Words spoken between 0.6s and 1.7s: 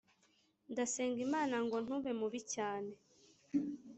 ndasenga imana